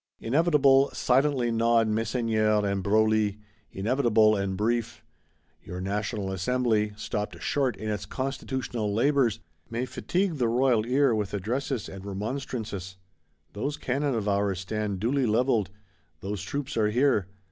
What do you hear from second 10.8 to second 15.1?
ear with addresses and remonstrances: those cannon of ours stand